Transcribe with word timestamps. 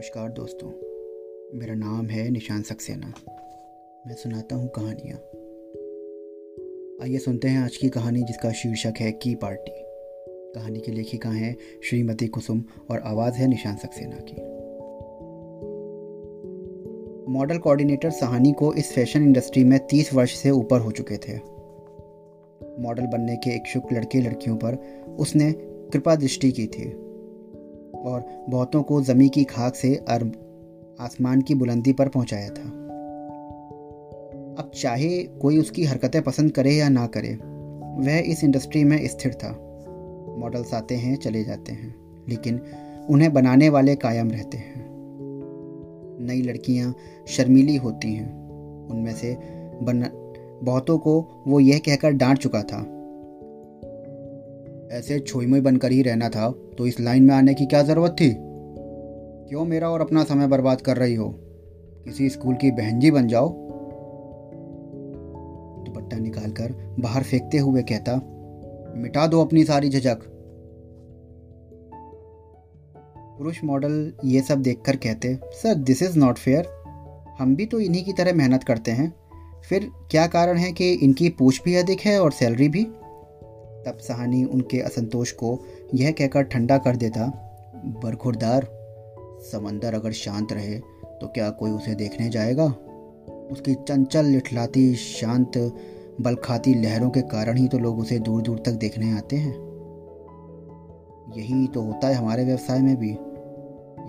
नमस्कार 0.00 0.30
दोस्तों। 0.30 0.68
मेरा 1.58 1.74
नाम 1.74 2.06
है 2.06 2.30
निशान 2.30 2.62
सक्सेना। 2.62 3.12
मैं 4.06 4.14
सुनाता 4.14 4.56
हूँ 4.56 4.68
कहानियाँ। 4.78 5.16
आइए 7.02 7.18
सुनते 7.18 7.48
हैं 7.48 7.60
आज 7.60 7.76
की 7.76 7.88
कहानी 7.88 8.22
जिसका 8.22 8.52
शीर्षक 8.52 8.94
है 9.00 9.12
की 9.12 9.34
पार्टी। 9.34 9.72
कहानी 10.52 10.80
की 10.80 10.92
लेखिका 10.92 11.30
हैं 11.30 11.56
श्रीमती 11.84 12.26
कुसुम 12.26 12.64
और 12.90 12.98
आवाज़ 12.98 13.34
है 13.34 13.48
निशान 13.48 13.76
सक्सेना 13.76 14.16
की। 14.16 14.36
मॉडल 17.32 17.58
कोऑर्डिनेटर 17.58 18.10
सहानी 18.10 18.52
को 18.52 18.74
इस 18.74 18.92
फ़ैशन 18.92 19.22
इंडस्ट्री 19.22 19.64
में 19.64 19.86
तीस 19.86 20.14
वर्ष 20.14 20.34
से 20.34 20.50
ऊपर 20.50 20.80
हो 20.80 20.90
चुके 20.90 21.16
थे। 21.16 21.36
मॉडल 22.82 23.06
बनने 23.06 23.36
के 23.36 23.56
इच्छुक 23.56 23.92
लड़के 23.92 24.20
लड़कियों 24.20 24.56
पर 24.56 24.74
उसने 25.18 25.52
कृपा 25.62 26.14
दृष्टि 26.14 26.52
की 26.52 26.66
थी। 26.66 27.09
और 27.94 28.46
बहुतों 28.48 28.82
को 28.82 29.02
ज़मी 29.02 29.28
की 29.28 29.44
खाक 29.44 29.74
से 29.74 29.94
अरब, 29.94 30.32
आसमान 31.00 31.40
की 31.40 31.54
बुलंदी 31.54 31.92
पर 31.92 32.08
पहुँचाया 32.08 32.48
था। 32.48 32.80
अब 34.58 34.70
चाहे 34.74 35.22
कोई 35.22 35.58
उसकी 35.58 35.84
हरकतें 35.84 36.22
पसंद 36.22 36.50
करे 36.50 36.74
या 36.74 36.88
ना 36.88 37.06
करे, 37.06 37.34
वह 38.06 38.18
इस 38.18 38.44
इंडस्ट्री 38.44 38.84
में 38.84 39.08
स्थिर 39.08 39.34
था। 39.34 39.66
मॉडल्स 40.38 40.74
आते 40.74 40.94
हैं, 40.94 41.16
चले 41.16 41.44
जाते 41.44 41.72
हैं, 41.72 41.94
लेकिन 42.28 42.60
उन्हें 43.10 43.32
बनाने 43.32 43.68
वाले 43.68 43.96
कायम 43.96 44.30
रहते 44.30 44.58
हैं। 44.58 44.90
नई 46.20 46.42
लड़कियाँ 46.42 46.94
शर्मीली 47.26 47.76
होती 47.76 48.14
हैं। 48.14 48.40
उनमें 48.88 49.12
से 49.12 49.38
बन, 49.82 50.06
बहुतों 50.62 50.98
को 50.98 51.44
वो 51.46 51.60
यह 51.60 51.78
कहकर 51.78 52.10
डांट 52.10 52.38
चुका 52.38 52.62
था 52.62 52.99
ऐसे 54.90 55.18
छोईमुई 55.18 55.60
बनकर 55.60 55.92
ही 55.92 56.02
रहना 56.02 56.28
था 56.28 56.50
तो 56.78 56.86
इस 56.86 57.00
लाइन 57.00 57.22
में 57.22 57.34
आने 57.34 57.54
की 57.54 57.66
क्या 57.66 57.82
ज़रूरत 57.82 58.16
थी? 58.20 58.30
क्यों 58.38 59.64
मेरा 59.64 59.88
और 59.88 60.00
अपना 60.00 60.24
समय 60.24 60.46
बर्बाद 60.46 60.80
कर 60.80 60.96
रही 60.96 61.14
हो? 61.14 61.28
किसी 62.04 62.28
स्कूल 62.28 62.54
की 62.54 62.70
बहनजी 62.70 63.10
बन 63.10 63.28
जाओ। 63.28 63.48
दुपट्टा 65.84 66.16
निकालकर 66.16 66.96
बाहर 67.00 67.22
फेंकते 67.22 67.58
हुए 67.58 67.82
कहता, 67.82 68.16
मिटा 68.96 69.26
दो 69.26 69.44
अपनी 69.44 69.64
सारी 69.64 69.88
झझक। 69.88 70.18
पुरुष 73.38 73.64
मॉडल 73.64 74.12
ये 74.24 74.40
सब 74.40 74.62
देखकर 74.62 74.96
कहते, 74.96 75.38
sir 75.52 75.74
this 75.74 76.02
is 76.02 76.18
not 76.18 76.38
fair 76.38 76.68
हम 77.38 77.54
भी 77.56 77.66
तो 77.66 77.80
इन्हीं 77.80 78.04
की 78.04 78.12
तरह 78.12 78.32
मेहनत 78.32 78.64
करते 78.64 78.90
हैं। 78.90 79.12
फिर 79.68 79.90
क्या 80.10 80.26
कारण 80.26 80.56
है 80.56 80.72
कि 80.72 80.92
इनकी 80.92 81.28
पूछ 81.28 81.62
भी 81.64 81.74
अधिक 81.74 82.00
है 82.00 82.20
और 82.22 82.32
सैलरी 82.32 82.68
भी? 82.68 82.86
तब 83.86 83.98
सहानी 83.98 84.44
उनके 84.44 84.80
असंतोष 84.80 85.32
को 85.32 85.58
यह 85.94 86.10
कहकर 86.10 86.42
ठंडा 86.42 86.78
कर 86.78 86.96
देता, 86.96 87.26
बरखुरदार, 87.86 88.68
समंदर 89.52 89.94
अगर 89.94 90.12
शांत 90.12 90.52
रहे 90.52 90.78
तो 91.20 91.26
क्या 91.26 91.50
कोई 91.50 91.70
उसे 91.70 91.94
देखने 91.94 92.28
जाएगा? 92.28 92.64
उसकी 93.52 93.74
चंचल, 93.74 94.24
लिठलाती, 94.24 94.94
शांत, 94.94 95.76
बलखाती 96.20 96.74
लहरों 96.74 97.10
के 97.10 97.20
कारण 97.20 97.56
ही 97.56 97.68
तो 97.68 97.78
लोग 97.78 97.98
उसे 97.98 98.18
दूर 98.18 98.42
दूर 98.42 98.58
तक 98.58 98.72
देखने 98.72 99.12
आते 99.12 99.36
हैं। 99.36 99.52
यही 101.36 101.66
तो 101.66 101.82
होता 101.82 102.08
है 102.08 102.14
हमारे 102.14 102.44
व्यवसाय 102.44 102.80
में 102.80 102.96
भी। 102.96 103.10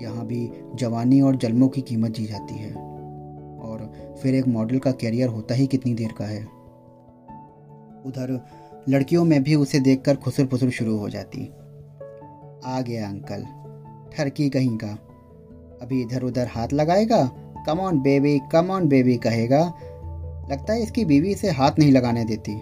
यहाँ 0.04 0.26
भी 0.26 0.52
जवानी 0.76 1.22
और 1.22 1.36
जन्मों 1.36 1.68
की 1.68 1.82
कीमत 1.82 2.12
जी 2.12 2.26
जाती 2.26 2.56
है। 2.56 2.74
और 3.60 3.94
फिर 4.22 4.36
एक 4.36 4.48
मॉडल 4.48 4.80
का 4.80 4.92
कैरियर 4.92 5.28
होता 5.28 5.56
ही 5.56 5.68
कितनी 5.68 5.94
देर 5.94 6.12
का 6.18 6.26
है। 6.26 6.44
उधर 8.06 8.46
लड़कियों 8.90 9.26
में 9.26 9.44
भी 9.44 9.56
उसे 9.56 9.80
देखकर 9.80 10.16
खुसर 10.16 10.46
फुसर 10.46 10.70
शुरू 10.70 10.98
हो 10.98 11.10
जाती। 11.10 11.52
आ 12.66 12.82
गया 12.82 13.10
अंकल, 13.10 13.46
ठरकी 14.16 14.50
कहीं 14.50 14.78
का। 14.78 14.88
अभी 15.82 16.02
इधर 16.02 16.24
उधर 16.24 16.48
हाथ 16.48 16.68
लगाएगा? 16.74 17.32
Come 17.68 17.80
on 17.80 18.02
baby 18.02 18.40
come 18.52 18.72
on 18.72 18.88
baby 18.88 19.18
कहेगा। 19.18 19.74
लगता 20.52 20.74
है 20.74 20.84
इसकी 20.84 21.06
बीवी 21.06 21.32
इसे 21.32 21.50
हाथ 21.50 21.72
नहीं 21.80 21.92
लगाने 21.92 22.26
देती। 22.26 22.56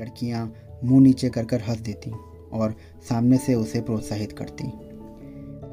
लड़कियाँ 0.00 0.54
मुँह 0.84 1.02
नीचे 1.02 1.28
कर 1.28 1.44
कर 1.44 1.60
हंस 1.60 1.78
देती 1.78 2.12
और 2.52 2.74
सामने 3.08 3.36
से 3.36 3.54
उसे 3.54 3.80
प्रोत्साहित 3.80 4.32
करती। 4.32 4.64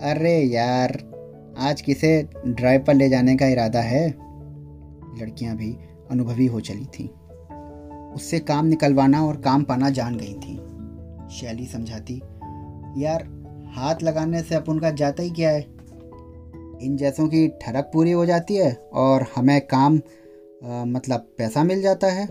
अरे 0.02 0.42
यार, 0.42 1.04
आज 1.60 1.81
किसे 1.81 2.28
ड्राइव 2.48 2.84
पर 2.84 2.94
ले 2.94 3.10
जाने 3.10 3.36
का 3.36 3.48
इरादा 3.48 3.81
है? 3.81 4.10
लड़कियाँ 5.22 5.56
भी 5.56 5.78
अनुभवी 6.12 6.46
हो 6.46 6.60
चली 6.60 6.86
थीं। 6.86 7.10
उससे 8.16 8.40
काम 8.40 8.66
निकलवाना 8.66 9.25
और 9.25 9.38
काम 9.38 9.63
पाना 9.63 9.90
जान 9.90 10.18
गई 10.18 10.34
थी। 10.34 10.59
शैली 11.29 11.66
समझाती 11.66 12.22
यार 13.03 13.24
हाथ 13.75 13.96
लगाने 14.03 14.41
से 14.41 14.56
अपन 14.56 14.79
का 14.79 14.91
जाता 14.91 15.24
ही 15.24 15.29
क्या 15.29 15.50
है? 15.50 15.62
इन 16.81 16.97
जैसों 17.00 17.28
की 17.28 17.47
ठरक 17.47 17.91
पूरी 17.94 18.12
हो 18.12 18.25
जाती 18.25 18.56
है 18.56 18.74
और 18.94 19.25
हमें 19.35 19.62
काम 19.62 20.01
आ, 20.66 20.85
मतलब 20.85 21.19
पैसा 21.38 21.63
मिल 21.63 21.81
जाता 21.81 22.07
है। 22.07 22.25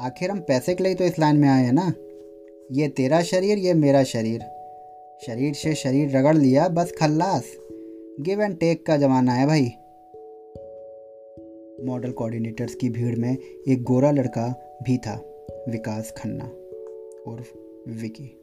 आखिर 0.00 0.30
हम 0.30 0.40
पैसे 0.40 0.74
के 0.74 0.84
लिए 0.84 0.94
तो 0.94 1.04
इस 1.04 1.18
लाइन 1.18 1.36
में 1.36 1.48
आए 1.48 1.64
हैं 1.64 1.72
ना? 1.72 1.92
ये 2.72 2.88
तेरा 2.88 3.22
शरीर 3.22 3.58
ये 3.58 3.74
मेरा 3.74 4.02
शरीर। 4.02 4.40
शरीर 5.26 5.54
से 5.54 5.74
शरीर 5.74 6.16
रगड़ 6.16 6.36
लिया 6.36 6.68
बस 6.68 6.92
खल्लास। 7.00 7.44
गिव 8.20 8.42
एंड 8.42 8.58
टेक 8.58 8.86
का 8.86 8.96
ज़माना 8.96 9.32
है 9.32 9.46
भाई। 9.46 9.72
मॉडल 11.86 12.10
कोऑर्डिनेटर्स 12.10 12.74
की 12.74 12.88
भीड़ 12.88 13.18
में 13.18 13.36
एक 13.68 13.82
गोरा 13.82 14.10
लड़का 14.10 14.69
भी 14.82 14.98
था 14.98 15.24
विकास 15.68 16.14
खन्ना 16.16 16.44
और 17.30 17.44
विकी। 17.88 18.36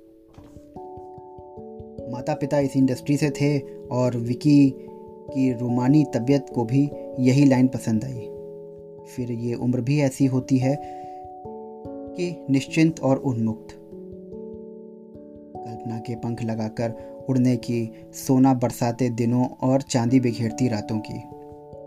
माता 2.11 2.33
पिता 2.33 2.59
इस 2.59 2.77
इंडस्ट्री 2.77 3.17
से 3.17 3.29
थे 3.29 3.59
और 3.91 4.17
विकी 4.17 4.69
की 5.33 5.53
रोमानी 5.53 6.05
तबीयत 6.13 6.45
को 6.55 6.63
भी 6.63 6.91
यही 7.19 7.45
लाइन 7.45 7.67
पसंद 7.67 8.03
आई। 8.03 8.29
फिर 9.15 9.31
ये 9.31 9.53
उम्र 9.53 9.81
भी 9.81 9.99
ऐसी 9.99 10.25
होती 10.25 10.57
है 10.57 10.77
कि 12.17 12.45
निश्चिंत 12.49 12.99
और 12.99 13.17
उन्मुक्त। 13.17 13.67
कल्पना 15.67 15.99
के 15.99 16.15
पंख 16.15 16.43
लगाकर 16.43 16.93
उड़ने 17.29 17.57
की, 17.57 17.91
सोना 18.13 18.53
बरसाते 18.53 19.09
दिनों 19.09 19.47
और 19.47 19.81
चांदी 19.81 20.19
बिखेरती 20.19 20.67
रातों 20.67 20.99
की, 20.99 21.21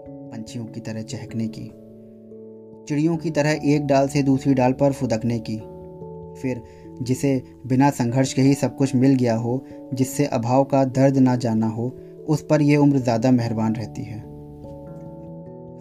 पंछियों 0.09 0.65
की 0.65 0.81
तरह 0.81 1.03
चहकने 1.03 1.49
की। 1.49 1.72
चिड़ियों 2.91 3.17
की 3.17 3.31
तरह 3.31 3.51
एक 3.51 3.87
डाल 3.87 4.09
से 4.09 4.23
दूसरी 4.23 4.55
डाल 4.55 4.73
पर 4.73 4.93
फुदकने 4.93 5.39
की। 5.39 5.56
फिर 6.43 6.62
जिसे 7.03 7.43
बिना 7.67 7.91
संघर्ष 7.91 8.33
के 8.33 8.43
ही 8.43 8.55
सब 8.55 8.77
कुछ 8.77 8.95
मिल 8.95 9.15
गया 9.15 9.34
हो, 9.34 9.65
जिससे 9.95 10.27
अभाव 10.27 10.65
का 10.65 10.84
दर्द 10.84 11.17
ना 11.17 11.37
जाना 11.37 11.67
हो, 11.67 11.97
उस 12.28 12.47
पर 12.51 12.62
यह 12.62 12.78
उम्र 12.78 12.99
ज़्यादा 12.99 13.31
मेहरबान 13.31 13.75
रहती 13.75 14.03
है। 14.03 14.21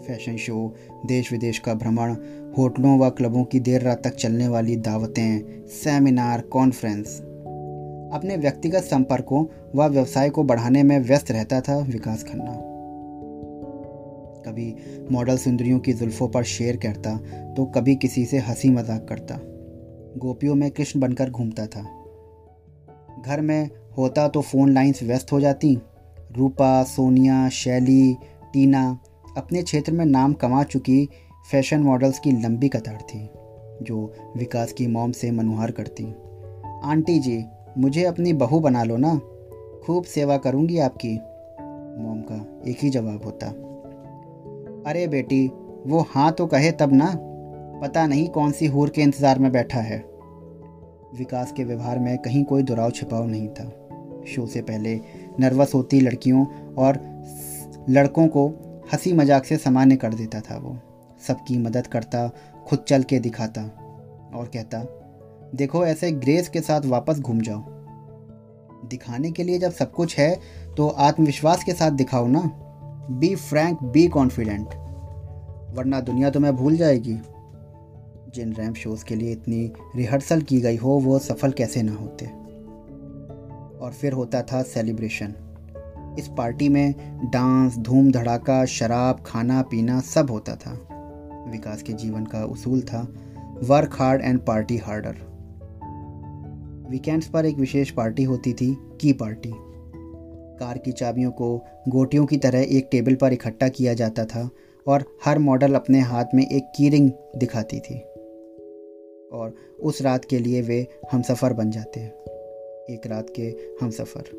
फ़ैशन 0.08 0.38
शो 0.38 0.76
देश 1.06 1.32
विदेश 1.32 1.60
का 1.60 1.74
भ्रमण, 1.74 2.16
होटलों 2.58 3.00
व 3.00 3.10
क्लबों 3.10 3.44
की 3.44 3.60
देर 3.60 3.82
रात 3.82 4.04
तक 4.04 4.16
चलने 4.16 4.48
वाली 4.48 4.76
दावतें, 4.76 5.66
सेमिनार, 5.68 6.42
कॉन्फ्रेंस। 6.42 7.20
अपने 8.14 8.38
व्यक्तिगत 8.38 8.84
संपर्कों 8.84 9.46
व 9.76 9.88
व्यवसाय 9.88 10.30
को 10.30 10.44
बढ़ाने 10.44 10.84
में 10.84 11.00
व्यस्त 11.00 11.32
रहता 11.32 11.62
था 11.62 11.80
विकास 11.80 12.24
खन्ना। 12.24 12.69
कभी 14.60 15.08
मॉडल 15.12 15.38
सुंदरियों 15.38 15.80
की 15.80 15.94
जुल्फ़ों 15.94 16.28
पर 16.28 16.44
शेर 16.44 16.78
करता 16.78 17.16
तो 17.54 17.66
कभी 17.66 17.96
किसी 17.96 18.26
से 18.26 18.38
हँसी 18.38 18.70
मज़ाक 18.70 19.06
करता। 19.10 19.36
गोपियों 20.18 20.56
में 20.56 20.70
कृष्ण 20.72 21.00
बनकर 21.00 21.30
घूमता 21.30 21.66
था। 21.66 21.82
घर 23.26 23.42
में 23.42 23.70
होता 23.98 24.28
तो 24.28 24.42
फ़ोन 24.42 24.74
लाइंस 24.74 25.04
व्यस्त 25.04 25.32
हो 25.32 25.40
जाती। 25.40 25.78
रूपा, 26.38 26.84
सोनिया, 26.84 27.50
शैली, 27.50 28.14
टीना 28.54 29.00
अपने 29.38 29.62
क्षेत्र 29.62 29.92
में 29.92 30.06
नाम 30.06 30.34
कमा 30.34 30.64
चुकी 30.64 31.10
फ़ैशन 31.52 31.80
मॉडल्स 31.80 32.20
की 32.20 32.32
लंबी 32.32 32.70
कतार 32.70 32.98
थी, 33.02 33.20
जो 33.82 34.14
विकास 34.38 34.74
की 34.74 34.88
मॉम 34.88 35.12
से 35.12 35.32
मनुहार 35.32 35.72
करती। 35.72 36.04
आंटी 36.84 37.20
जी, 37.20 37.44
मुझे 37.78 38.04
अपनी 38.04 38.34
बहू 38.34 38.60
बना 38.60 38.84
लो 38.84 38.98
ना, 38.98 39.16
खूब 39.84 40.04
सेवा 40.04 40.38
करूँगी 40.38 40.80
आपकी, 40.80 41.16
मॉम 42.04 42.22
का 42.22 42.70
एक 42.70 42.78
ही 42.84 42.90
जवाब 42.90 43.26
होता। 43.26 43.54
अरे 44.86 45.08
बेटी, 45.08 45.48
वो 45.88 46.06
हाँ 46.10 46.32
तो 46.32 46.46
कहे 46.48 46.72
तब 46.72 46.94
ना। 46.94 47.12
पता 47.82 48.06
नहीं 48.08 48.28
कौन 48.28 48.52
सी 48.52 48.66
हूर 48.66 48.90
के 48.90 49.02
इंतज़ार 49.02 49.40
में 49.40 49.52
बैठा 49.52 49.80
है। 49.80 49.98
विकास 51.16 51.52
के 51.52 51.64
व्यवहार 51.64 52.00
में 52.00 52.18
कहीं 52.18 52.44
कोई 52.44 52.64
दुराव 52.64 52.92
छिपाव 52.92 53.28
नहीं 53.28 53.48
था। 53.50 53.66
शो 54.28 54.46
से 54.46 54.62
पहले 54.62 55.00
नर्वस 55.40 55.74
होती 55.74 56.00
लड़कियों 56.00 56.46
और 56.76 57.00
लड़कों 57.90 58.28
को 58.28 58.48
हँसी 58.94 59.14
मज़ाक 59.14 59.46
से 59.46 59.58
सामान्य 59.58 59.96
कर 59.96 60.14
देता 60.14 60.40
था 60.40 60.58
वो। 60.58 60.78
सबकी 61.28 61.58
मदद 61.58 61.88
करता, 61.88 62.28
खुद 62.68 62.80
चल 62.80 63.04
के 63.04 63.20
दिखाता 63.20 63.62
और 64.36 64.50
कहता, 64.54 64.80
देखो 65.56 65.86
ऐसे 65.86 66.12
ग्रेस 66.12 66.50
के 66.50 66.62
साथ 66.62 66.86
वापस 66.86 67.20
घूम 67.20 67.42
जाओ। 67.42 67.64
दिखाने 68.90 69.32
के 69.32 69.44
लिए 69.44 69.60
जब 69.60 69.72
सब 69.72 69.92
कुछ 69.92 70.18
है 70.18 70.36
तो 70.78 70.88
आत्मविश्वास 70.88 71.64
के 71.64 71.74
साथ 71.74 71.92
दिखाओ 71.92 72.28
ना। 72.28 72.40
बी 73.12 73.36
फ्रैंक 73.36 73.84
बी 73.84 74.08
कॉन्फिडेंट 74.08 74.68
वरना 75.78 76.02
दुनिया 76.02 76.30
तुम्हें 76.30 76.56
भूल 76.56 76.76
जाएगी। 76.76 77.18
जिन 78.36 78.54
रैम्प 78.54 78.76
शोज़ 78.76 79.06
के 79.06 79.16
लिए 79.16 79.32
इतनी 79.32 79.72
रिहर्सल 79.96 80.42
की 80.42 80.62
गई 80.62 80.76
हो, 80.78 80.90
वो 80.90 81.20
सफल 81.20 81.52
कैसे 81.52 81.82
ना 81.84 81.94
होते। 81.94 82.26
और 83.78 83.92
फिर 83.92 84.14
होता 84.14 84.42
था 84.42 84.62
सेलिब्रेशन 84.62 85.34
इस 86.20 86.28
पार्टी 86.28 86.70
में 86.70 86.96
डांस 87.24 87.78
धूम 87.78 88.12
धड़ाका 88.12 88.66
शराब, 88.66 89.24
खाना, 89.26 89.62
पीना 89.62 90.00
सब 90.00 90.32
होता 90.32 90.56
था। 90.56 90.72
विकास 91.52 91.82
के 91.82 91.94
जीवन 91.94 92.26
का 92.26 92.46
उसूल 92.46 92.82
था 92.82 93.08
work 93.64 93.96
hard 94.00 94.22
and 94.22 94.40
party 94.40 94.78
harder 94.78 95.16
weekends 96.90 97.28
पर 97.28 97.46
एक 97.46 97.58
विशेष 97.58 97.92
पार्टी 97.92 98.24
होती 98.24 98.54
थी 98.54 98.78
की 99.02 99.14
पार्टी 99.14 99.54
कार 100.60 100.78
की 100.78 100.92
चाबियों 100.92 101.32
को 101.32 101.56
गोटियों 101.88 102.26
की 102.26 102.38
तरह 102.38 102.62
एक 102.70 102.88
टेबल 102.92 103.16
पर 103.16 103.34
इकट्ठा 103.34 103.68
किया 103.70 103.94
जाता 103.94 104.26
था 104.26 104.50
और 104.88 105.04
हर 105.26 105.40
मॉडल 105.40 105.74
अपने 105.74 106.00
हाथ 106.00 106.26
में 106.34 106.44
एक 106.44 106.72
की 106.76 106.90
रिंग 106.90 107.12
दिखाती 107.38 107.80
थी। 107.80 108.00
और 109.32 109.54
उस 109.84 110.02
रात 110.02 110.26
के 110.26 110.40
लिए 110.40 110.62
वे 110.62 110.86
हम 111.12 111.22
सफ़र 111.22 111.54
बन 111.54 111.72
जाते। 111.72 112.00
एक 112.94 113.08
रात 113.08 113.28
के 113.30 113.44
हम 113.82 113.90
सफ़र 113.90 114.38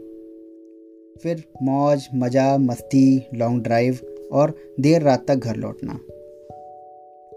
फिर 1.22 1.44
मौज, 1.62 2.08
मज़ा, 2.14 2.56
मस्ती 2.58 3.26
लॉन्ग 3.34 3.62
ड्राइव 3.62 3.99
और 4.32 4.55
देर 4.81 5.02
रात 5.02 5.26
तक 5.28 5.37
घर 5.37 5.56
लौटना। 5.56 5.99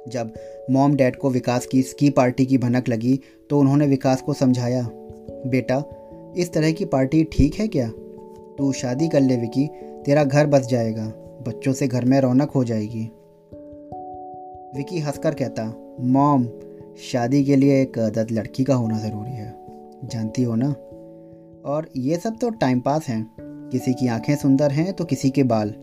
जब 0.08 0.34
मॉम 0.72 0.96
डैड 0.96 1.16
को 1.16 1.30
विकास 1.30 1.66
की 1.66 1.82
स्की 1.84 2.10
पार्टी 2.10 2.46
की 2.46 2.58
भनक 2.58 2.90
लगी 2.90 3.20
तो 3.50 3.60
उन्होंने 3.60 3.88
विकास 3.88 4.22
को 4.22 4.34
समझाया, 4.34 4.82
बेटा, 5.48 5.84
इस 6.38 6.54
तरह 6.54 6.72
की 6.72 6.86
पार्टी 6.86 7.24
ठीक 7.32 7.56
है 7.56 7.68
क्या? 7.68 7.92
तू 8.58 8.72
शादी 8.72 9.08
कर 9.08 9.22
ले, 9.22 9.38
विकी। 9.38 9.70
तेरा 10.06 10.24
घर 10.24 10.48
बस 10.48 10.68
जाएगा। 10.68 11.06
बच्चों 11.48 11.74
से 11.74 11.88
घर 11.88 12.06
में 12.06 12.22
रौनक 12.22 12.52
हो 12.52 12.64
जाएगी। 12.64 13.12
विकी 14.78 15.00
हंसकर 15.00 15.34
कहता, 15.34 15.96
मॉम, 16.00 16.48
शादी 17.12 17.44
के 17.44 17.56
लिए 17.56 17.82
एक 17.82 18.00
दद 18.00 18.28
लड़की 18.32 18.64
का 18.64 18.76
होना 18.76 19.00
ज़रूरी 19.00 19.32
है। 19.32 19.56
जानती 20.06 20.44
हो 20.44 20.56
ना? 20.56 20.76
और 21.70 21.90
ये 21.98 22.18
सब 22.18 22.38
तो 22.38 22.50
टाइम 22.50 22.80
पास 22.80 23.08
हैं। 23.08 23.32
किसी 23.72 23.94
की 23.94 24.08
आँखें 24.08 24.36
सुंदर 24.36 24.72
हैं 24.72 24.94
तो 24.94 25.06
किसी 25.06 25.30
के 25.30 25.44
बाल। 25.44 25.74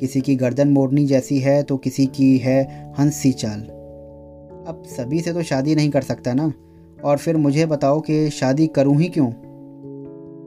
किसी 0.00 0.20
की 0.20 0.36
गर्दन 0.36 0.68
मोड़नी 0.68 1.06
जैसी 1.06 1.38
है 1.38 1.62
तो 1.62 1.76
किसी 1.76 2.06
की 2.06 2.38
है 2.38 2.92
हंस 2.98 3.22
चाल। 3.26 3.60
अब 4.66 4.82
सभी 4.86 5.20
से 5.20 5.32
तो 5.32 5.42
शादी 5.42 5.74
नहीं 5.74 5.90
कर 5.90 6.02
सकता 6.02 6.34
ना? 6.34 6.52
और 7.04 7.16
फिर 7.16 7.36
मुझे 7.36 7.66
बताओ 7.66 8.00
कि 8.00 8.30
शादी 8.30 8.66
करूँ 8.66 8.96
ही 8.96 9.08
क्यों? 9.08 9.32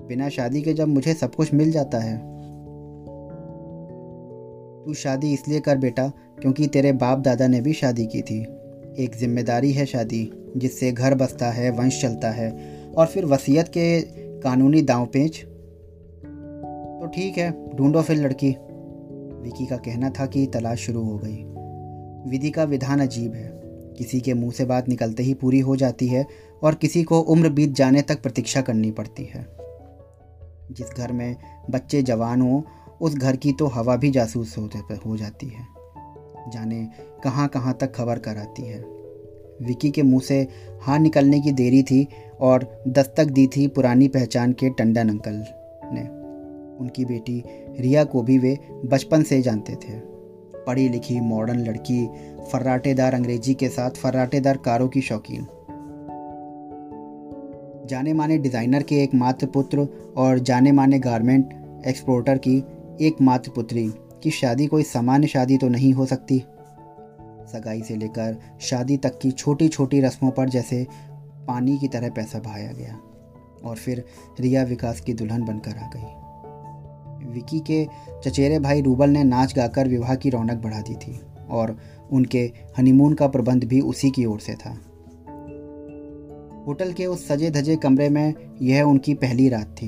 बिना 0.09 0.29
शादी 0.29 0.61
के 0.61 0.73
जब 0.73 0.87
मुझे 0.87 1.13
सब 1.13 1.35
कुछ 1.35 1.53
मिल 1.53 1.71
जाता 1.71 1.97
है। 1.97 2.17
तू 4.85 4.93
शादी 4.93 5.33
इसलिए 5.33 5.59
कर 5.59 5.77
बेटा, 5.77 6.07
क्योंकि 6.41 6.67
तेरे 6.67 6.91
बाप 6.91 7.19
दादा 7.19 7.47
ने 7.47 7.61
भी 7.61 7.73
शादी 7.73 8.05
की 8.05 8.21
थी। 8.21 8.39
एक 9.03 9.15
ज़िम्मेदारी 9.19 9.71
है 9.71 9.85
शादी, 9.85 10.31
जिससे 10.57 10.91
घर 10.91 11.15
बसता 11.15 11.49
है, 11.51 11.71
वंश 11.71 12.01
चलता 12.01 12.31
है, 12.31 12.79
और 12.97 13.07
फिर 13.07 13.25
वसीयत 13.25 13.67
के 13.67 14.01
कानूनी 14.39 14.81
दाव 14.81 15.05
पेच। 15.05 15.37
तो 16.99 17.05
ठीक 17.05 17.37
है, 17.37 17.75
ढूंढो 17.75 18.01
फिर 18.01 18.17
लड़की। 18.17 18.49
विकी 19.43 19.65
का 19.65 19.77
कहना 19.77 20.09
था 20.09 20.25
कि 20.25 20.45
तलाश 20.45 20.79
शुरू 20.79 21.03
हो 21.03 21.17
गई। 21.23 21.43
विधि 22.31 22.49
का 22.49 22.63
विधान 22.63 22.99
अजीब 22.99 23.33
है। 23.33 23.59
किसी 23.97 24.19
के 24.19 24.33
मुँह 24.33 24.51
से 24.51 24.65
बात 24.65 24.89
निकलते 24.89 25.23
ही 25.23 25.33
पूरी 25.33 25.59
हो 25.59 25.75
जाती 25.75 26.07
है, 26.07 26.27
और 26.63 26.75
किसी 26.75 27.03
को 27.03 27.19
उम्र 27.19 27.49
बीत 27.49 27.73
जाने 27.73 28.01
तक 28.01 28.21
प्रतीक्षा 28.21 28.61
करनी 28.61 28.91
पड़ती 28.91 29.23
है। 29.23 29.58
जिस 30.71 30.87
घर 30.97 31.11
में 31.11 31.35
बच्चे 31.69 32.01
जवान 32.01 32.41
हों, 32.41 32.61
उस 33.01 33.15
घर 33.15 33.35
की 33.35 33.51
तो 33.51 33.67
हवा 33.67 33.95
भी 33.95 34.11
जासूस 34.11 34.57
हो 34.57 34.69
हो 35.05 35.17
जाती 35.17 35.47
है। 35.47 35.79
जाने 36.51 36.89
कहाँ 37.23 37.47
कहाँ 37.47 37.77
तक 37.81 37.95
खबर 37.95 38.19
कराती 38.19 38.67
है। 38.67 38.79
विकी 39.61 39.91
के 39.91 40.03
मुँह 40.03 40.21
से 40.21 40.47
हाँ 40.81 40.99
निकलने 40.99 41.39
की 41.39 41.51
देरी 41.51 41.83
थी 41.83 42.07
और 42.39 42.83
दस्तक 42.87 43.25
दी 43.25 43.47
थी 43.47 43.67
पुरानी 43.67 44.07
पहचान 44.07 44.53
के 44.53 44.69
टंडन 44.69 45.09
अंकल 45.09 45.45
ने। 45.93 46.01
उनकी 46.77 47.05
बेटी 47.05 47.43
रिया 47.79 48.03
को 48.03 48.21
भी 48.21 48.37
वे 48.37 48.59
बचपन 48.85 49.23
से 49.23 49.41
जानते 49.41 49.73
थे। 49.73 49.93
पढ़ी 50.65 50.89
लिखी 50.89 51.19
मॉडर्न 51.19 51.59
लड़की, 51.59 52.07
फर्राटेदार 52.51 53.13
अंग्रेज़ी 53.13 53.53
के 53.53 53.69
साथ 53.69 53.91
फर्राटेदार 53.91 54.57
कारों 54.57 54.87
की 54.87 55.01
शौकीन। 55.01 55.47
जाने 57.89 58.13
माने 58.13 58.37
डिज़ाइनर 58.37 58.83
के 58.83 59.01
एक 59.03 59.13
मात्र 59.15 59.47
पुत्र 59.47 59.87
और 60.17 60.39
जाने 60.39 60.71
माने 60.71 60.99
गारमेंट 60.99 61.53
एक्सपोर्टर 61.87 62.37
की 62.37 62.57
एक 63.01 63.21
मात्र 63.21 63.51
पुत्री 63.51 63.87
की 64.23 64.31
शादी 64.31 64.67
कोई 64.67 64.83
सामान्य 64.83 65.27
शादी 65.27 65.57
तो 65.57 65.67
नहीं 65.67 65.91
हो 65.93 66.05
सकती। 66.05 66.39
सगाई 67.49 67.81
से 67.81 67.95
लेकर 67.95 68.37
शादी 68.61 68.97
तक 68.97 69.17
की 69.19 69.31
छोटी 69.31 69.67
छोटी 69.67 70.01
रस्मों 70.01 70.31
पर 70.31 70.49
जैसे 70.49 70.85
पानी 71.47 71.77
की 71.77 71.87
तरह 71.87 72.09
पैसा 72.09 72.39
बहाया 72.39 72.71
गया 72.71 72.99
और 73.65 73.75
फिर 73.75 74.03
रिया 74.39 74.63
विकास 74.63 74.99
की 75.01 75.13
दुल्हन 75.13 75.45
बनकर 75.45 75.77
आ 75.77 75.89
गई। 75.95 77.31
विकी 77.33 77.59
के 77.59 77.85
चचेरे 78.23 78.59
भाई 78.59 78.81
रूबल 78.81 79.09
ने 79.09 79.23
नाच 79.23 79.55
गाकर 79.55 79.87
विवाह 79.87 80.15
की 80.15 80.29
रौनक 80.29 80.57
बढ़ा 80.57 80.81
दी 80.81 80.95
थी 80.95 81.19
और 81.49 81.75
उनके 82.11 82.51
हनीमून 82.77 83.13
का 83.13 83.27
प्रबंध 83.27 83.63
भी 83.63 83.81
उसी 83.81 84.09
की 84.09 84.25
ओर 84.25 84.39
से 84.39 84.53
था। 84.55 84.77
होटल 86.69 86.91
के 86.93 87.05
उस 87.05 87.27
सजे 87.27 87.49
धजे 87.51 87.75
कमरे 87.75 88.09
में 88.09 88.33
यह 88.61 88.83
उनकी 88.83 89.13
पहली 89.13 89.49
रात 89.49 89.67
थी। 89.67 89.87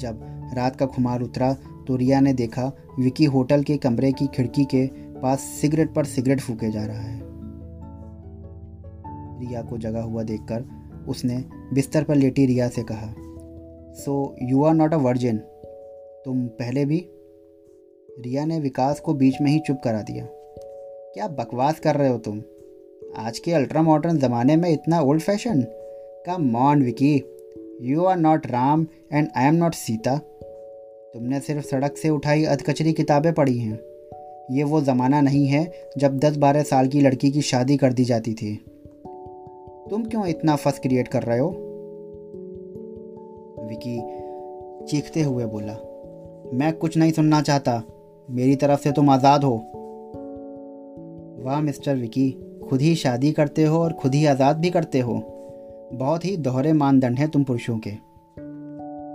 जब 0.00 0.20
रात 0.54 0.76
का 0.76 0.86
खुमार 0.86 1.22
उतरा 1.22 1.52
तो 1.88 1.96
रिया 1.96 2.20
ने 2.20 2.32
देखा 2.32 2.72
विकी 2.98 3.24
होटल 3.24 3.62
के 3.62 3.76
कमरे 3.76 4.12
की 4.12 4.26
खिड़की 4.26 4.64
के 4.64 4.86
पास 5.20 5.40
सिगरेट 5.40 5.94
पर 5.94 6.04
सिगरेट 6.04 6.40
फूके 6.40 6.70
जा 6.70 6.86
रहा 6.86 7.00
है। 7.00 7.20
रिया 9.40 9.62
को 9.62 9.78
जगा 9.78 10.02
हुआ 10.02 10.22
देखकर 10.22 10.64
उसने 11.08 11.44
बिस्तर 11.74 12.04
पर 12.04 12.14
लेटी 12.14 12.46
रिया 12.46 12.68
से 12.68 12.82
कहा 12.82 13.14
so 13.94 14.36
you 14.42 14.64
are 14.64 14.74
not 14.74 14.94
a 14.94 14.96
virgin 14.96 15.38
तुम 16.24 16.46
पहले 16.46 16.84
भी? 16.84 17.06
रिया 18.20 18.44
ने 18.44 18.60
विकास 18.60 19.00
को 19.00 19.14
बीच 19.14 19.40
में 19.40 19.50
ही 19.52 19.58
चुप 19.58 19.80
करा 19.84 20.02
दिया, 20.02 20.26
क्या 21.14 21.28
बकवास 21.28 21.80
कर 21.80 21.96
रहे 21.96 22.08
हो 22.08 22.18
तुम? 22.18 22.42
आज 23.16 23.38
के 23.38 23.52
अल्ट्रा 23.52 23.82
मॉडर्न 23.82 24.18
ज़माने 24.18 24.56
में 24.56 24.70
इतना 24.70 25.00
old 25.00 25.22
fashion 25.22 25.62
come 26.26 26.38
on 26.38 26.82
Vicky 26.82 27.24
you 27.82 28.04
are 28.04 28.16
not 28.16 28.46
Ram 28.46 28.86
and 29.12 29.28
I 29.36 29.46
am 29.46 29.54
not 29.54 29.74
Sita 29.74 30.16
तुमने 31.14 31.40
सिर्फ़ 31.40 31.66
सड़क 31.66 31.96
से 31.96 32.08
उठाई 32.08 32.44
अधकचरी 32.44 32.92
किताबें 32.92 33.32
पढ़ी 33.32 33.58
हैं। 33.58 33.78
ये 34.50 34.64
वो 34.64 34.80
ज़माना 34.80 35.20
नहीं 35.20 35.46
है 35.46 35.72
जब 35.98 36.18
10-12 36.18 36.62
साल 36.62 36.88
की 36.88 37.00
लड़की 37.00 37.30
की 37.30 37.42
शादी 37.42 37.76
कर 37.76 37.92
दी 37.92 38.04
जाती 38.04 38.34
थी। 38.34 38.54
तुम 39.90 40.04
क्यों 40.04 40.26
इतना 40.26 40.56
फस 40.56 40.78
क्रिएट 40.78 41.08
कर 41.08 41.22
रहे 41.22 41.38
हो? 41.38 41.48
विकी 43.68 44.00
चीखते 44.86 45.22
हुए 45.22 45.44
बोला, 45.44 45.74
मैं 46.54 46.72
कुछ 46.72 46.96
नहीं 46.96 47.12
सुनना 47.12 47.40
चाहता। 47.40 47.82
मेरी 48.30 48.56
तरफ़ 48.56 48.80
से 48.80 48.92
तुम 48.92 49.10
आज़ाद 49.10 49.44
हो। 49.44 49.56
वाह, 51.44 51.60
मिस्टर 51.60 51.96
विकी 51.96 52.47
खुद 52.68 52.80
ही 52.80 52.94
शादी 52.94 53.32
करते 53.32 53.64
हो 53.64 53.78
और 53.78 53.92
खुद 53.92 54.14
ही 54.14 54.26
आज़ाद 54.26 54.56
भी 54.56 54.70
करते 54.70 55.00
हो। 55.00 55.14
बहुत 55.92 56.24
ही 56.24 56.36
दोहरे 56.36 56.72
मानदंड 56.72 57.18
हैं 57.18 57.28
तुम 57.28 57.44
पुरुषों 57.44 57.78
के। 57.78 57.90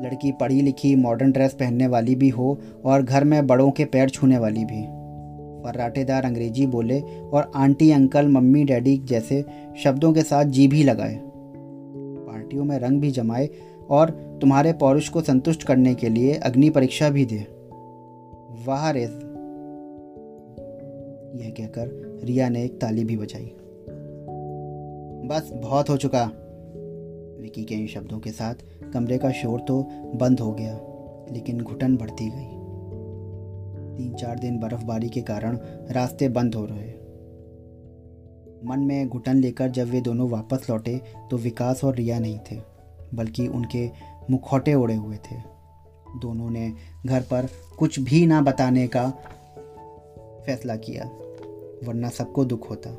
लड़की 0.04 0.32
पढ़ी 0.32 0.62
लिखी 0.62 0.96
मॉडर्न 0.96 1.32
ड्रेस 1.32 1.54
पहनने 1.54 1.88
वाली 1.88 2.16
भी 2.16 2.30
हो 2.30 2.58
और 2.86 3.02
घर 3.02 3.24
में 3.24 3.46
बड़ों 3.48 3.72
के 3.72 3.86
पैर 3.86 4.10
छूने 4.10 4.38
वाली 4.38 4.66
भी। 4.66 4.82
फर्राटेदार 5.64 6.26
अंग्रेज़ी 6.26 6.66
बोले 6.68 7.00
और 7.00 7.52
आंटी, 7.56 7.92
अंकल, 7.92 8.28
मम्मी, 8.28 8.64
डैडी 8.64 8.98
जैसे 9.06 9.44
शब्दों 9.84 10.14
के 10.14 10.22
साथ 10.22 10.46
जी 10.46 10.68
भी 10.68 10.84
लगाए। 10.84 11.16
पार्टियों 11.16 12.66
में 12.66 12.78
रंग 12.80 13.02
भी 13.02 13.12
जमाए 13.12 13.50
और 13.90 14.10
तुम्हारे 14.42 14.74
पौरुष 14.74 15.10
को 15.10 15.22
संतुष्ट 15.22 15.64
करने 15.64 15.94
के 15.96 16.10
लिए 16.10 16.34
अग्नि 16.34 16.70
परीक्षा 16.70 17.10
भी 17.10 17.26
दे। 17.26 17.46
वाह 18.68 18.90
रे 18.92 19.06
यह 21.36 21.50
कहकर 21.50 22.20
रिया 22.24 22.50
ने 22.50 22.64
एक 22.64 22.82
ताली 22.82 23.04
भी 23.04 23.18
बजाई। 23.18 23.56
बस, 25.28 25.50
बहुत 25.54 25.90
हो 25.90 25.98
चुका। 25.98 26.24
विकी 27.42 27.64
के 27.64 27.76
इन 27.76 27.88
शब्दों 27.88 28.20
के 28.20 28.32
साथ 28.32 28.56
कमरे 28.94 29.18
का 29.18 29.32
शोर 29.32 29.60
तो 29.60 29.88
बंद 30.16 30.40
हो 30.40 30.52
गया, 30.54 30.80
लेकिन 31.32 31.62
घुटन 31.62 31.98
बढ़ती 31.98 32.30
गई। 32.30 32.50
तीन 33.98 34.14
चार 34.14 34.40
दिन 34.40 34.60
बर्फबारी 34.60 35.10
के 35.10 35.22
कारण 35.22 35.58
रास्ते 35.92 36.30
बंद 36.30 36.56
हो 36.56 36.66
रहे। 36.66 36.92
मन 38.66 38.80
में 38.80 39.10
घुटन 39.10 39.36
लेकर 39.36 39.70
जब 39.70 39.88
वे 39.88 40.02
दोनों 40.02 40.30
वापस 40.30 40.68
लौटे 40.70 41.02
तो 41.32 41.38
विकास 41.38 41.84
और 41.84 41.96
रिया 41.96 42.20
नहीं 42.20 42.40
थे, 42.52 42.60
बल्कि 43.14 43.48
उनके 43.48 43.90
मुखौटे 44.30 44.74
ओढ़े 44.74 44.96
हुए 44.96 45.16
थे। 45.16 45.36
दोनों 46.22 46.50
ने 46.50 46.74
घर 47.06 47.22
पर 47.22 47.48
कुछ 47.80 48.00
भी 48.00 48.26
ना 48.26 48.42
बताने 48.42 48.88
का 48.88 49.10
फैसला 50.46 50.76
किया। 50.76 51.10
वरना 51.84 52.10
सबको 52.10 52.46
दुख 52.46 52.70
होता। 52.70 52.90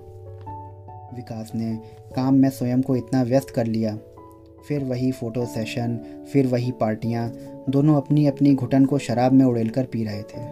विकास 1.16 1.52
ने 1.54 1.74
काम 2.16 2.34
में 2.34 2.48
स्वयं 2.50 2.82
को 2.82 2.96
इतना 2.96 3.22
व्यस्त 3.22 3.50
कर 3.50 3.66
लिया। 3.66 3.96
फिर 4.68 4.84
वही 4.84 5.10
फ़ोटो 5.12 5.44
सेशन, 5.46 5.96
फिर 6.32 6.46
वही 6.46 6.70
पार्टियाँ, 6.72 7.28
दोनों 7.68 7.96
अपनी 7.96 8.26
अपनी 8.26 8.54
घुटन 8.54 8.84
को 8.84 8.98
शराब 8.98 9.32
में 9.32 9.44
उड़ेल 9.44 9.70
कर 9.70 9.84
पी 9.84 10.04
रहे 10.04 10.22
थे, 10.22 10.42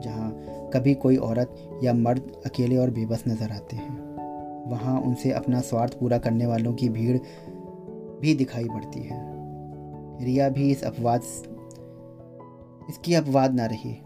जहाँ 0.00 0.30
कभी 0.74 0.94
कोई 0.94 1.16
औरत 1.16 1.54
या 1.84 1.92
मर्द 1.94 2.32
अकेले 2.46 2.76
और 2.76 2.90
बेबस 2.90 3.24
नज़र 3.28 3.52
आते 3.52 3.76
हैं। 3.76 4.70
वहाँ 4.70 5.00
उनसे 5.00 5.30
अपना 5.32 5.60
स्वार्थ 5.60 5.98
पूरा 5.98 6.18
करने 6.18 6.46
वालों 6.46 6.72
की 6.72 6.88
भीड़ 6.88 7.18
भी 8.20 8.34
दिखाई 8.34 8.64
पड़ती 8.64 9.00
है। 9.00 9.22
रिया 10.24 10.48
भी 10.48 10.70
इस 10.70 10.84
अपवाद, 10.84 11.20
इसकी 12.90 13.14
अपवाद 13.14 13.54
ना 13.54 13.66
रही। 13.66 13.96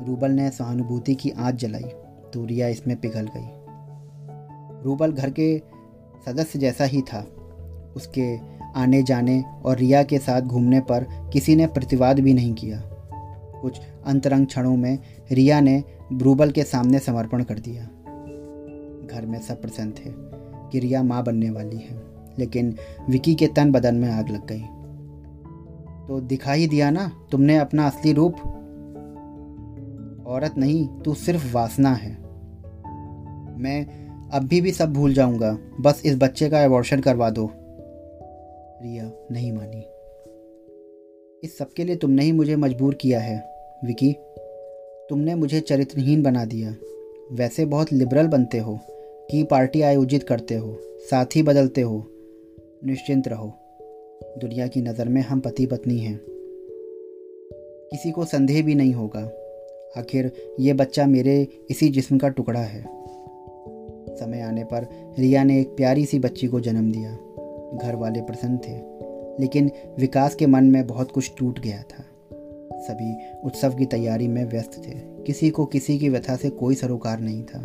रूबल 0.00 0.30
ने 0.30 0.50
सहानुभूति 0.50 1.14
की 1.14 1.30
आँच 1.30 1.54
जलाई 1.54 1.84
तो 2.32 2.44
रिया 2.44 2.68
इसमें 2.68 2.96
पिघल 2.96 3.28
गई। 3.36 3.48
रूबल 4.84 5.12
घर 5.12 5.30
के 5.30 5.62
सदस्य 6.26 6.58
जैसा 6.58 6.84
ही 6.84 7.02
था। 7.02 7.20
उसके 7.96 8.36
आने 8.76 9.02
जाने 9.02 9.44
और 9.64 9.76
रिया 9.76 10.02
के 10.02 10.18
साथ 10.18 10.42
घूमने 10.42 10.80
पर 10.80 11.06
किसी 11.32 11.56
ने 11.56 11.66
प्रतिवाद 11.66 12.20
भी 12.20 12.34
नहीं 12.34 12.54
किया। 12.54 12.82
कुछ 13.62 13.80
अंतरंग 14.06 14.46
क्षणों 14.46 14.76
में 14.76 14.98
रिया 15.32 15.60
ने 15.60 15.84
रूबल 16.12 16.50
के 16.50 16.62
सामने 16.62 16.98
समर्पण 16.98 17.42
कर 17.42 17.58
दिया। 17.58 17.84
घर 19.06 19.26
में 19.26 19.40
सब 19.40 19.62
प्रसन्न 19.62 19.90
थे 19.90 20.10
कि 20.70 20.78
रिया 20.78 21.02
माँ 21.02 21.24
बनने 21.24 21.50
वाली 21.50 21.76
है, 21.76 22.02
लेकिन 22.38 22.76
विकी 23.10 23.34
के 23.34 23.46
तन 23.46 23.72
बदन 23.72 23.94
में 23.94 24.10
आग 24.10 24.28
लग 24.28 24.46
गई। 24.46 24.62
तो 26.08 26.20
दिखा 26.20 26.52
ही 26.52 26.66
दिया 26.66 26.90
ना, 26.90 27.10
तुमने 27.30 27.56
अपना 27.56 27.86
असली 27.86 28.12
रूप? 28.12 28.36
औरत 30.26 30.54
नहीं, 30.58 30.88
तू 30.88 31.14
सिर्फ़ 31.14 31.54
वासना 31.54 31.94
है। 31.94 32.10
मैं 33.58 34.04
अब 34.30 34.42
भी 34.42 34.60
भी 34.60 34.72
सब 34.72 34.92
भूल 34.92 35.14
जाऊँगा। 35.14 35.58
बस 35.80 36.02
इस 36.04 36.16
बच्चे 36.16 36.50
का 36.50 36.62
एबॉर्शन 36.62 37.00
करवा 37.00 37.30
दो। 37.30 37.50
रिया 38.82 39.12
नहीं 39.32 39.52
मानी। 39.52 39.84
इस 41.44 41.58
सब 41.58 41.72
के 41.72 41.84
लिए 41.84 41.96
तुमने 41.96 42.24
ही 42.24 42.32
मुझे 42.32 42.56
मजबूर 42.56 42.94
किया 42.94 43.20
है, 43.20 43.44
विकी। 43.84 44.16
तुमने 45.10 45.34
मुझे 45.34 45.60
चरित्रहीन 45.60 46.22
बना 46.22 46.44
दिया। 46.44 46.76
वैसे 47.32 47.64
बहुत 47.64 47.92
लिबरल 47.92 48.26
बनते 48.26 48.58
हो। 48.58 48.78
की 49.30 49.44
पार्टी 49.44 49.82
आयोजित 49.82 50.22
करते 50.22 50.54
हो। 50.54 50.78
साथी 50.80 51.42
बदलते 51.42 51.80
हो। 51.80 52.06
निश्चिंत 52.84 53.28
रहो। 53.28 53.52
दुनिया 54.38 54.66
की 54.66 54.82
नज़र 54.82 55.08
में 55.08 55.22
हम 55.22 55.40
पति 55.40 55.66
पत्नी 55.66 55.98
हैं। 55.98 56.20
किसी 57.90 58.10
को 58.10 58.24
संदेह 58.24 58.62
भी 58.62 58.74
नहीं 58.74 58.92
होगा। 58.92 59.43
आखिर 59.96 60.32
ये 60.60 60.72
बच्चा 60.72 61.06
मेरे 61.06 61.48
इसी 61.70 61.88
जिस्म 61.88 62.18
का 62.18 62.28
टुकड़ा 62.28 62.60
है। 62.60 62.84
समय 64.16 64.40
आने 64.40 64.64
पर 64.64 64.86
रिया 65.18 65.44
ने 65.44 65.60
एक 65.60 65.76
प्यारी 65.76 66.04
सी 66.06 66.18
बच्ची 66.18 66.46
को 66.46 66.60
जन्म 66.60 66.92
दिया। 66.92 67.10
घर 67.78 67.94
वाले 67.94 68.20
प्रसन्न 68.20 68.58
थे, 68.58 68.76
लेकिन 69.40 69.70
विकास 69.98 70.34
के 70.34 70.46
मन 70.46 70.64
में 70.64 70.86
बहुत 70.86 71.12
कुछ 71.12 71.32
टूट 71.38 71.60
गया 71.60 71.82
था। 71.82 72.04
सभी 72.80 73.14
उत्सव 73.44 73.74
की 73.74 73.84
तैयारी 73.84 74.28
में 74.28 74.44
व्यस्त 74.44 74.82
थे। 74.86 74.92
किसी 75.24 75.50
को 75.50 75.64
किसी 75.64 75.98
की 75.98 76.08
व्यथा 76.08 76.36
से 76.36 76.50
कोई 76.50 76.74
सरोकार 76.74 77.20
नहीं 77.20 77.42
था। 77.42 77.62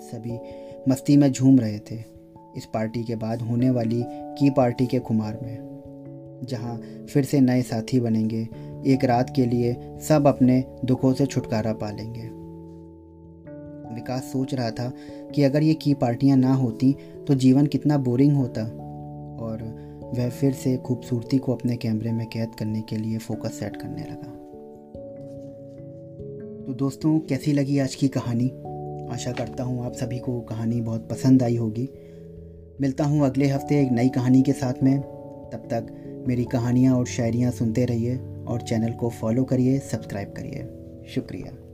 सभी 0.00 0.38
मस्ती 0.88 1.16
में 1.16 1.32
झूम 1.32 1.58
रहे 1.58 1.78
थे। 1.78 1.98
इस 2.56 2.66
पार्टी 2.74 3.04
के 3.04 3.16
बाद 3.16 3.42
होने 3.42 3.70
वाली 3.70 4.02
की 4.06 4.50
पार्टी 4.50 4.86
के 4.86 4.98
खुमार 4.98 5.38
में, 5.42 5.76
जहाँ 6.44 6.76
फिर 7.10 7.24
से 7.24 7.40
नए 7.40 7.62
साथी 7.62 8.00
बनेंगे 8.00 8.48
एक 8.86 9.04
रात 9.04 9.32
के 9.36 9.46
लिए 9.46 9.98
सब 10.08 10.26
अपने 10.26 10.64
दुखों 10.84 11.12
से 11.12 11.26
छुटकारा 11.26 11.72
पा 11.72 11.90
लेंगे। 11.90 12.46
विकास 13.94 14.22
सोच 14.22 14.54
रहा 14.54 14.70
था 14.70 14.92
कि 15.34 15.42
अगर 15.42 15.62
ये 15.62 15.74
की 15.74 15.94
पार्टियाँ 15.94 16.36
ना 16.36 16.54
होती 16.54 16.96
तो 17.26 17.34
जीवन 17.34 17.66
कितना 17.66 17.98
बोरिंग 17.98 18.36
होता। 18.36 18.62
और 19.40 19.62
वह 20.18 20.30
फिर 20.30 20.52
से 20.52 20.76
खूबसूरती 20.76 21.38
को 21.38 21.54
अपने 21.54 21.76
कैमरे 21.76 22.12
में 22.12 22.26
कैद 22.26 22.54
करने 22.54 22.80
के 22.80 22.96
लिए 22.96 23.18
फोकस 23.18 23.58
सेट 23.58 23.76
करने 23.76 24.02
लगा। 24.02 24.32
तो 26.66 26.74
दोस्तों, 26.74 27.18
कैसी 27.18 27.52
लगी 27.52 27.78
आज 27.78 27.94
की 27.94 28.08
कहानी? 28.08 28.48
आशा 29.10 29.32
करता 29.32 29.64
हूँ 29.64 29.86
आप 29.86 29.92
सभी 29.92 30.18
को 30.18 30.40
कहानी 30.40 30.80
बहुत 30.80 31.08
पसंद 31.08 31.42
आई 31.42 31.56
होगी। 31.56 31.88
मिलता 32.80 33.04
हूँ 33.04 33.24
अगले 33.24 33.46
हफ़्ते 33.46 33.82
एक 33.82 33.92
नई 33.92 34.08
कहानी 34.08 34.42
के 34.42 34.52
साथ 34.52 34.82
में। 34.82 35.00
तब 35.52 35.68
तक 35.70 35.86
मेरी 36.28 36.44
कहानियाँ 36.44 36.96
और 36.96 37.06
शायरियाँ 37.06 37.52
सुनते 37.52 37.84
रहिए। 37.84 38.18
और 38.48 38.60
चैनल 38.60 38.92
को 38.92 39.10
फॉलो 39.10 39.44
करिए 39.44 39.78
सब्सक्राइब 39.78 40.34
करिए। 40.36 40.68
शुक्रिया। 41.14 41.65